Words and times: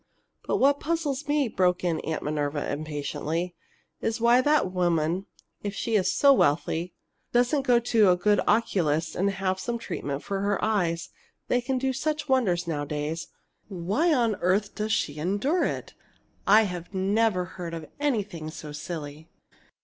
"But 0.47 0.57
what 0.57 0.79
puzzles 0.79 1.27
me," 1.27 1.47
broke 1.47 1.83
in 1.83 1.99
Aunt 1.99 2.23
Minerva, 2.23 2.71
impatiently, 2.73 3.53
"is 4.01 4.19
why 4.19 4.41
that 4.41 4.71
woman, 4.71 5.27
if 5.61 5.75
she's 5.75 6.11
so 6.11 6.33
wealthy, 6.33 6.95
doesn't 7.33 7.61
go 7.61 7.77
to 7.79 8.09
a 8.09 8.15
good 8.17 8.41
oculist 8.47 9.15
and 9.15 9.29
have 9.29 9.59
some 9.59 9.77
treatment 9.77 10.23
for 10.23 10.39
her 10.39 10.57
eyes. 10.65 11.09
They 11.49 11.61
can 11.61 11.77
do 11.77 11.93
such 11.93 12.27
wonders 12.27 12.65
nowadays. 12.65 13.27
Why 13.67 14.11
on 14.11 14.37
earth 14.37 14.73
does 14.73 14.91
she 14.91 15.19
endure 15.19 15.65
it? 15.65 15.93
I 16.47 16.83
never 16.91 17.45
heard 17.45 17.75
of 17.75 17.85
anything 17.99 18.49
so 18.49 18.71
silly!" 18.71 19.29